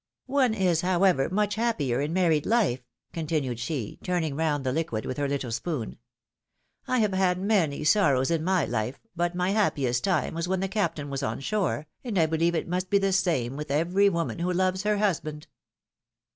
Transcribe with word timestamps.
"One 0.25 0.55
is, 0.55 0.81
however, 0.81 1.29
much 1.29 1.53
happier 1.53 2.01
in 2.01 2.11
married 2.11 2.47
life," 2.47 2.79
con 3.13 3.27
PHILOM|]NE's 3.27 3.45
marriages. 3.59 3.69
171 3.99 3.99
tinned 3.99 3.99
she, 3.99 3.99
turning 4.03 4.35
round 4.35 4.63
the 4.65 4.71
liquid 4.71 5.05
with 5.05 5.17
her 5.17 5.27
little 5.29 5.51
spoon; 5.51 5.99
have 6.87 7.13
had 7.13 7.37
many 7.37 7.83
sorrows 7.83 8.31
in 8.31 8.43
my 8.43 8.65
life, 8.65 8.99
but 9.15 9.35
my 9.35 9.51
happiest 9.51 10.03
time 10.03 10.33
was 10.33 10.47
when 10.47 10.59
the 10.59 10.67
Captain 10.67 11.11
was 11.11 11.21
on 11.21 11.39
shore, 11.39 11.85
and 12.03 12.17
I 12.17 12.25
believe 12.25 12.55
it 12.55 12.67
must 12.67 12.89
be 12.89 12.97
the 12.97 13.13
same 13.13 13.55
with 13.55 13.69
every 13.69 14.09
woman 14.09 14.39
who 14.39 14.51
loves 14.51 14.81
her 14.81 14.97
hus 14.97 15.19
band. 15.19 15.45